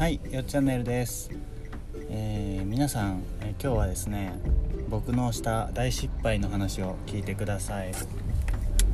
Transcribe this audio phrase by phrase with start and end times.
[0.00, 1.30] はいよっチャンネルです、
[2.08, 4.32] えー、皆さん、え、今日はですね
[4.88, 7.92] 僕のした大失敗の話を聞いてください、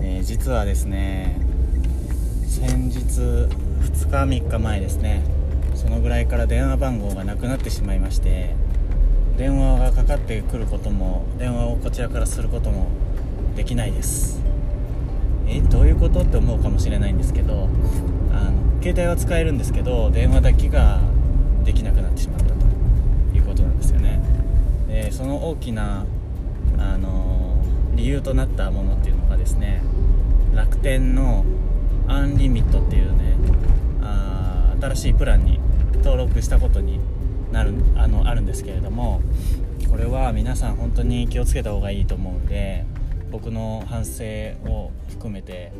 [0.00, 1.40] えー、実はですね
[2.46, 3.48] 先日2
[4.28, 5.24] 日3日前ですね
[5.74, 8.54] そのぐらいから電話番号がなくなってしまいまして
[9.36, 12.86] 電話がかかってくることも電話をこちらからすることも
[13.56, 14.40] できないです。
[15.48, 17.68] えどういうことって思うかもしれないんですけど
[18.82, 21.00] 携帯は使えるんですけど電話だけが
[21.62, 22.54] できなくなってしまったと
[23.32, 24.20] いうことなんですよね。
[24.88, 26.04] でその大きな、
[26.78, 27.62] あの
[27.94, 29.82] 理由となったものっていうのがですね
[30.52, 31.44] 楽天の
[32.08, 33.36] アンリミットっていうね
[34.02, 35.60] あ新しいプランに
[35.98, 36.98] 登録したことに
[37.52, 39.20] なるあのあるんですけれども
[39.88, 42.84] これは皆さん本当に気をつけた方がいいと思うんで
[43.30, 44.24] 僕の反省
[44.68, 45.72] を含めて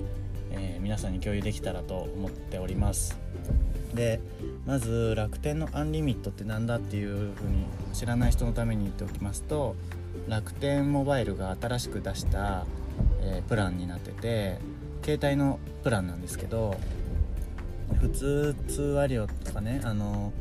[0.52, 3.18] えー、皆さんに共有できたらと思っております。
[3.94, 4.20] で
[4.64, 9.76] まず楽天のアンリミットって何だっていうふうに知らない人のために言っておきますと
[10.28, 12.64] 楽天モバイルが新しく出した、
[13.20, 14.58] えー、プランになってて
[15.04, 16.76] 携帯のプランなんですけど
[18.00, 20.32] 普通通話料とかねあの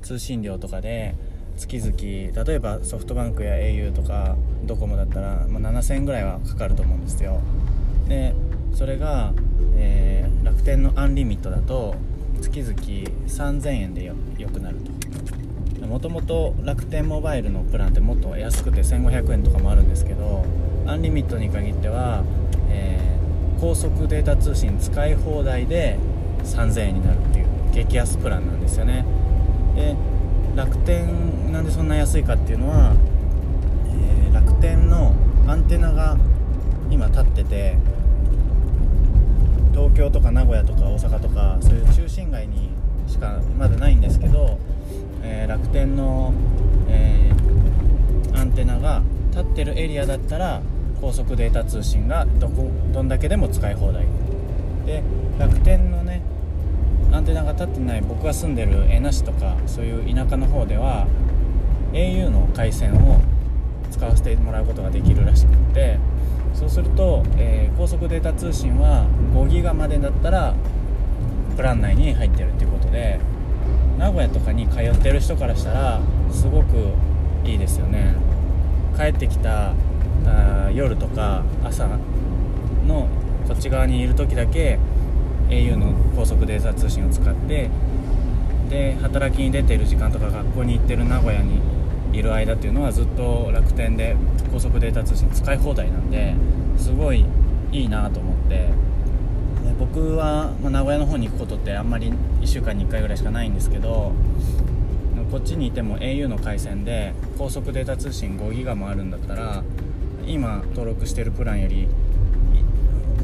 [0.00, 1.14] 通信料とかで
[1.58, 7.40] 月々例えばソフトバンクや au とかドコモだったら、まあ、7000円ぐらいはかかると思うんですよ。
[8.08, 8.34] で
[8.76, 9.32] それが、
[9.76, 11.94] えー、楽天のアンリミットだと
[12.40, 14.14] 月々3000円でよ
[14.52, 14.96] くなると。
[15.86, 20.44] もともと楽天モバイルのプランってもっと安くて1500円とかもあるんですけど
[20.86, 22.24] アンリミットに限っては、
[22.68, 25.98] えー、高速データ通信使い放題で
[26.42, 29.04] 3000円になるっていう激安プランなんですよね。
[29.74, 29.94] で
[30.54, 32.94] 楽天なんでそんな安いかっていうのは、
[34.26, 35.14] えー、楽天の
[35.46, 36.16] アンテナが
[36.90, 37.76] 今立ってて
[39.76, 42.70] 東京とか名古屋とか大阪とかそういう中心街に
[43.06, 44.58] しかまだないんですけど、
[45.22, 46.32] えー、楽天の、
[46.88, 49.02] えー、アンテナが
[49.32, 50.62] 立ってるエリアだったら
[50.98, 54.06] 高速データ通信がどこどんだけでも使い放題。
[54.86, 55.02] で
[55.38, 56.22] 楽天のね
[57.12, 61.06] アンテナが立ってない僕が住んでる江那市とかそういう田舎の方では
[61.92, 63.20] au の回線を
[63.90, 65.98] 使わせてもらうことができるらしくって
[66.56, 70.54] そうすると、えー、高速データ通信は5ギガまでだったら
[71.54, 73.20] プラン内に入ってるっていうことで
[73.98, 76.00] 名古屋とかに通ってる人からしたら
[76.32, 76.94] すごく
[77.44, 78.14] いいですよね。
[78.96, 79.74] 帰ってきた
[80.26, 81.86] あ夜とか朝
[82.86, 83.08] の
[83.46, 84.78] こっち側にいる時だけ
[85.48, 87.70] au の高速データ通信を使って
[88.70, 91.60] で働きに出てる時間とか学校に行ってる名古屋に
[92.18, 94.16] いる間っていうのはずっと楽天で
[94.52, 96.34] 高速データ通信使い放題なんで
[96.78, 97.24] すごい
[97.72, 98.86] いいなと思って。
[99.78, 102.10] 僕は、ま名古屋の方に行くことってあんまり
[102.40, 104.12] 1週間に1回ぐらいしかないんですけど
[105.30, 109.62] こっちにいても au の回線で高速データ通信5ギガもあるんだったら
[110.26, 111.88] 今登録してるプランより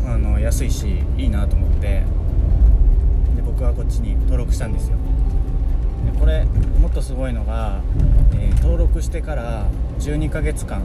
[0.07, 2.03] あの安いしいいなと思って。
[3.37, 4.97] で僕はこっちに登録したんですよ。
[6.19, 6.45] これ
[6.81, 7.81] もっとすごいのが、
[8.35, 9.67] えー、登録してから
[9.99, 10.83] 12ヶ月間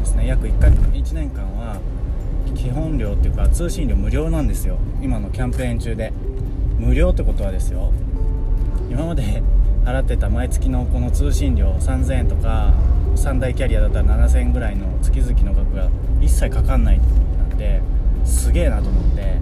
[0.00, 0.26] ですね。
[0.26, 1.80] 約 1, か1年間は
[2.54, 4.78] 基本料っていうか通信料無料なんですよ。
[5.02, 6.12] 今のキャンペーン中で。
[6.78, 7.92] 無料ってことはですよ。
[8.90, 9.42] 今まで
[9.84, 12.74] 払ってた毎月のこの通信料3000円とか
[13.16, 15.88] 3大キャリアだったら7000円ぐらいの月々の額が
[16.20, 17.04] 一切かかんないな
[17.44, 17.80] んで
[18.24, 19.36] すげえなと思って。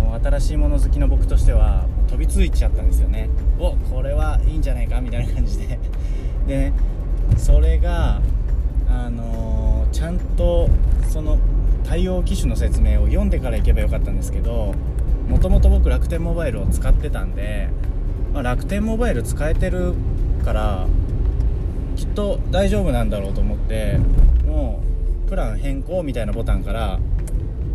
[0.00, 3.28] もう新しいもの好きの僕としては飛びついちゃったんですよね。
[3.58, 5.78] おこれはいいんじゃないかみたいな感じで。
[6.46, 6.72] で
[7.36, 8.20] それが
[8.88, 10.68] あのー、ちゃんと
[11.08, 11.38] その
[11.84, 14.74] 対応機種の説明を読んでから行けばよかったんですけど
[15.28, 17.68] もともと僕楽天モバイルを使ってたんで、
[18.32, 19.94] まあ、楽天モバイル使えてる
[20.44, 20.86] から
[21.96, 23.98] きっと大丈夫なんだろうと思って
[24.46, 24.82] も
[25.26, 27.00] うプラン変更みたいなボタンから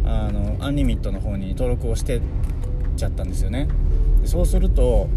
[0.06, 2.22] あのアンリミットの方に登録をして
[3.02, 3.68] ちゃったんですよね。
[4.26, 5.10] そうすると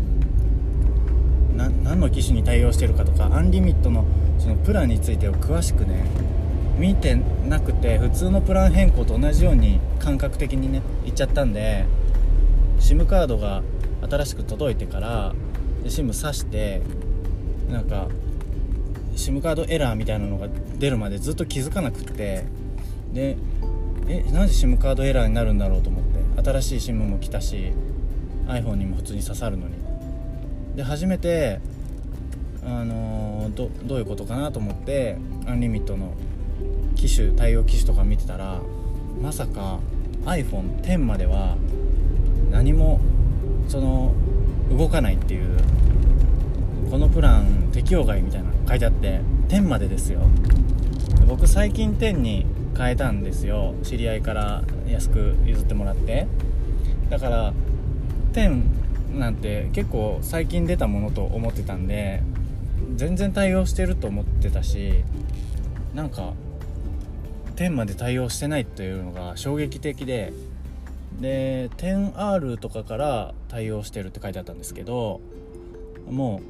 [1.57, 4.05] 何の機種に対応してるかとかアンリミットの
[4.39, 6.05] そのプランについてを詳しくね
[6.79, 7.15] 見て
[7.49, 11.85] なくて普通のプラン変更と同じように感覚的にね言っちゃったんで
[12.81, 13.63] SIM カードが
[14.11, 15.35] 新しく届いてから
[15.85, 16.81] SIM 挿して
[17.71, 18.09] なんか
[19.15, 20.49] SIM カードエラーみたいなのが
[20.79, 22.45] 出るまでずっと気づかなくって
[23.13, 23.37] で
[24.09, 26.14] えなんで SIM カードエラーになるんだろうと思って。
[26.43, 27.73] 新しい SIM も来たし
[28.47, 29.75] iPhone にも普通に刺さるのに。
[30.77, 31.61] で初めて
[32.67, 35.17] あのー、どどういうことかなと思って
[35.47, 36.15] アンリミットの
[36.97, 38.61] 機種対応機種とか見てたら
[39.21, 39.79] まさか
[40.25, 41.57] iPhone10 までは
[42.51, 43.01] 何も
[43.69, 44.15] その
[44.71, 45.59] 動かないっていう
[46.91, 50.21] このプラン適用外みたいなの書いてあって10までですよ。
[51.27, 52.47] 僕最近10に
[52.77, 53.75] 変えたんですよ。
[53.83, 56.27] 知り合いから安く譲ってもらって。
[57.11, 57.53] だから
[58.33, 62.23] 10なんて結構最近出たものと思ってたんで
[62.97, 65.05] 全然対応してると思ってたし
[65.95, 66.33] なんか
[67.57, 70.33] 10まで対応してないっていうのが衝撃的で
[71.21, 75.21] で 10R とかから対応してるって書いてあったんですけど
[76.11, 76.41] も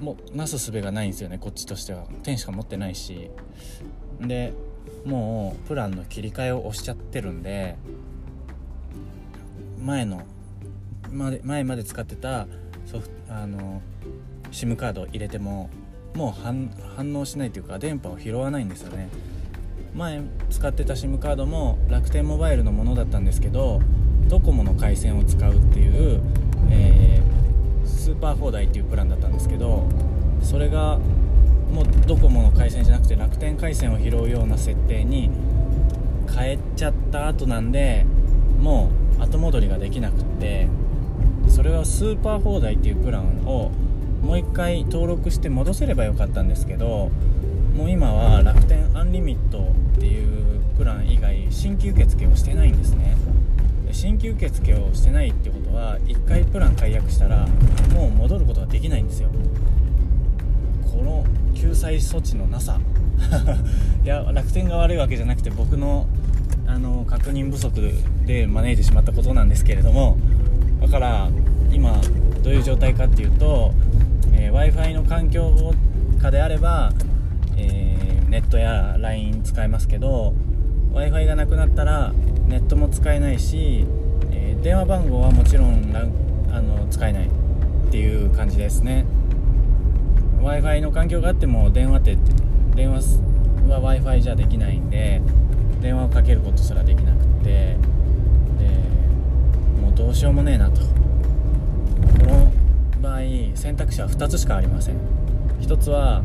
[0.00, 2.04] うもうなすすべがないんですよねこっちとしては。
[2.24, 3.30] 10しか持ってないし。
[4.20, 4.52] で
[5.04, 7.76] もうプランの切り替えを押しちゃってるんで
[9.80, 10.22] 前の
[11.44, 12.46] 前まで使ってた
[12.86, 13.80] ソフあの
[14.50, 15.70] SIM カードを入れても
[16.14, 19.08] もう反応しないというか電波を拾わないんですよね。
[19.94, 23.80] 前使ってた SIM カードも楽天モバイルのものだったんですけど
[24.28, 26.20] ドコモの回線を使うっていう、
[26.70, 29.88] えー、スーパー放題っていうプランだったんですけど
[30.42, 30.98] それが
[31.72, 35.30] もうドコモの回線じゃなくて楽天回線を拾うような設定に
[36.34, 38.04] 変えちゃった後なんで
[38.60, 40.68] もう後戻りができなくって
[41.48, 43.70] それはスーパー放題っていうプランを
[44.22, 47.10] もう一回登録して戻せればよかったんですけど
[47.76, 49.58] もう今は楽天アンリミット
[49.96, 53.16] っていうプラン以外新規受付をしてないんですね。
[53.92, 57.46] 新規受付をしてないってことは1回プラン解約したら
[57.94, 59.30] もう戻ることができないんですよ。
[61.86, 62.80] 済措置のなさ。
[64.04, 66.06] いや楽天が悪いわけじゃなくて僕の
[66.66, 67.80] あの確認不足
[68.26, 70.18] で招いてしまったことなんですけれども
[70.80, 71.30] だから
[71.72, 72.00] 今
[72.42, 73.72] どういう状態かっていうと、
[74.32, 75.72] えー、w i f i の環境
[76.20, 76.92] 下であれば
[77.56, 80.34] えー、ネットや LINE 使えますけど
[80.92, 82.12] w i f i がなくなったら
[82.46, 83.86] ネットも使えないし、
[84.30, 85.94] えー、電話番号はもちろん
[86.52, 87.30] あの使えないっ
[87.90, 89.04] ていう感じですね。
[90.46, 92.16] W i f i の環境があっても電話って
[92.76, 93.18] 電話
[93.68, 95.20] は w i f i じゃできないんで
[95.82, 97.76] 電話をかけることすらできなくてで
[99.82, 100.82] もうどうしようもねえなと。
[100.82, 100.86] こ
[102.26, 102.52] の
[103.02, 103.20] 場合
[103.56, 104.96] 選択肢は2つしかありません。
[105.62, 106.22] 1つは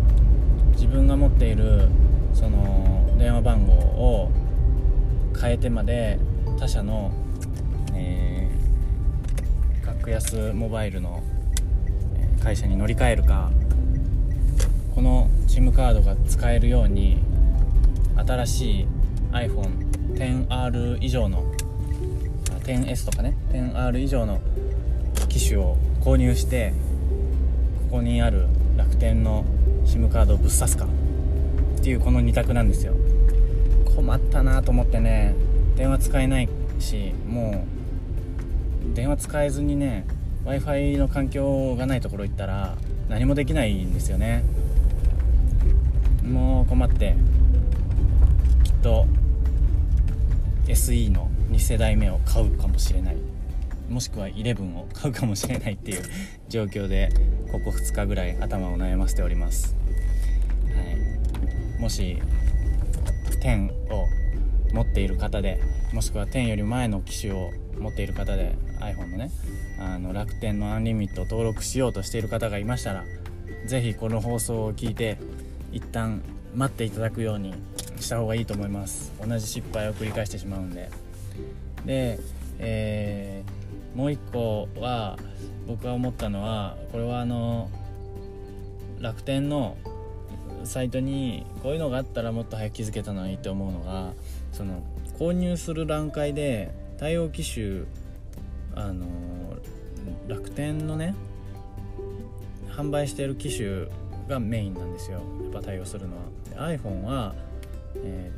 [0.73, 1.87] 自分が持っている
[2.35, 4.31] その電話番号を
[5.39, 6.19] 変えてまで
[6.59, 7.11] 他社の、
[7.95, 11.23] えー、格安モバイルの
[12.43, 13.51] 会社に乗り換えるか
[14.95, 17.19] この SIM カードが使えるように
[18.15, 18.87] 新しい
[19.31, 21.43] iPhone10R 以上の
[22.63, 24.41] 10S とかね 10R 以上の
[25.29, 26.73] 機種を購入して
[27.89, 29.45] ここにある楽天の
[29.85, 32.93] SIM カードをぶっ刺すかっていうこの2択なんですよ。
[33.95, 35.35] 困ったなと思ってね
[35.75, 36.49] 電話使えない
[36.79, 37.65] しも
[38.91, 40.05] う電話使えずにね
[40.45, 42.75] w i f i の環境がないところ行ったら
[43.09, 44.43] 何もできないんですよね。
[46.23, 47.15] もう困って
[48.63, 49.05] きっと
[50.67, 53.17] SE の2世代目を買うかもしれない。
[53.91, 56.03] もしくは11を買うかもしれないっていう
[56.47, 57.09] 状況で
[57.51, 59.75] ここ2日ぐらい頭を悩ませております、
[60.73, 62.17] はい、もし
[63.41, 64.07] 10を
[64.73, 65.59] 持っている方で
[65.91, 69.31] もしくは10より前の機種を持っている方で iPhone のね
[69.79, 73.05] あの楽天のアンリミットを登録しようとしている方がいましたら
[73.65, 75.17] 是非この放送を聞いて
[75.71, 76.21] 一旦
[76.55, 77.53] 待っていただくように
[77.99, 79.13] した方がいいと思います。
[79.25, 80.89] 同じ失敗を繰り返してしまうんで。
[81.85, 82.19] で、
[82.59, 83.61] えー
[83.95, 85.17] もう一個は
[85.67, 87.69] 僕が思ったのはこれはあの
[88.99, 89.77] 楽天の
[90.63, 94.13] サイトにこういうのがあったらもっと早く気づけたのにって思うのが
[94.51, 94.83] その
[95.19, 97.83] 購入する段階で対応機種
[98.75, 99.05] あの
[100.27, 101.15] 楽天のね
[102.69, 103.87] 販売してる機種
[104.27, 105.21] がメインなんですよ。
[105.43, 106.69] やっぱ対応するのは。
[106.69, 107.33] iPhone は、
[107.95, 108.31] え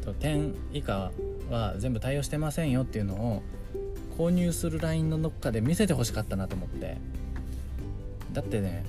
[0.00, 1.10] ー、と10以下
[1.50, 3.42] は全部対応してませんよっていうのを
[4.18, 6.96] 購入する LINE のどっかで見せてほしかったなと思って。
[8.32, 8.84] だってね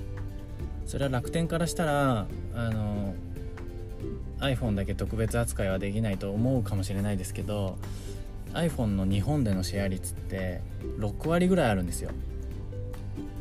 [0.86, 3.16] それは楽天からしたらあの
[4.40, 7.78] iPhone だけ特別扱いはできないと思うかもしれないですけど
[8.54, 10.62] iPhone の日本でのシェア率って
[11.00, 12.12] 6割ぐらいあるんですよ。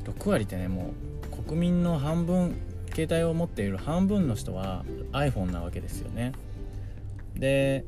[0.04, 0.92] 6割ってねも
[1.32, 2.56] う国民の半分
[2.94, 6.32] 携帯を持っている半分の人は iPhone なわけですよね。
[7.34, 7.84] で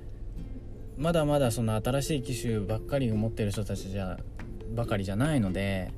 [0.96, 4.18] まだまだその新しい機種ばっかり持ってる人たちじゃ
[4.74, 5.90] ばかりじゃないので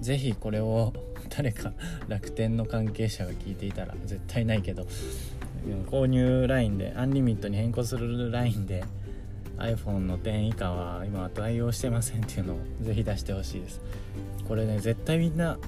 [0.00, 0.92] 是非これを
[1.36, 1.72] 誰か
[2.08, 4.86] 楽天の関係者が聞いていたら絶対ないけど
[5.90, 8.84] 購入ラインでアンリミットに変更するラインで
[9.58, 13.80] iPhone の10以下は今は対応してませんっていうのをぜひ出してほしいです。
[14.46, 15.58] これね絶対みんな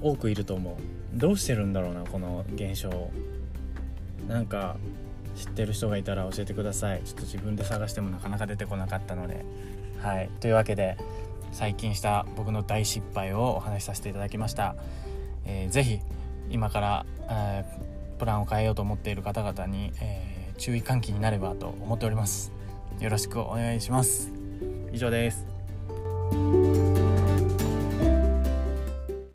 [0.00, 1.18] 多くいると思う。
[1.18, 3.10] どうしてるんだろうなこの現象。
[4.28, 4.76] なんか
[5.36, 7.02] 知ってる人がいたら教えてください。
[7.04, 9.44] ちょっと自分で探してもなかなか出てこなかったので。
[10.02, 10.28] はい。
[10.40, 10.96] というわけで
[11.52, 14.76] 最近した僕の大失敗をお話しさせていただきました、
[15.46, 16.00] えー、ぜひ
[16.50, 22.55] 今から、えー、プランを変えようと思っている方々に、えー、注意喚起になればと思っております。
[23.00, 24.32] よろしくお願いします。
[24.92, 26.95] 以上です。